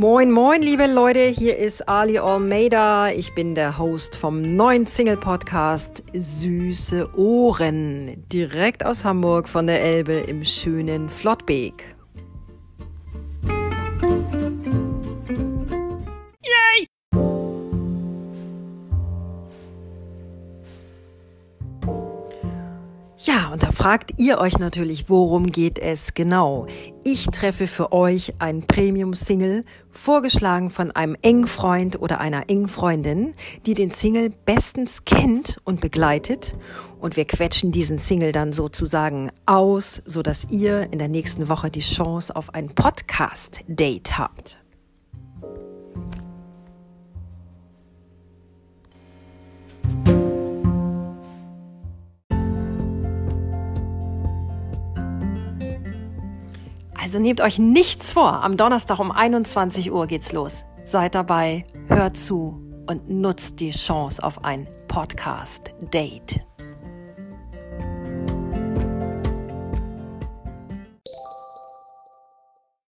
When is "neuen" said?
4.54-4.86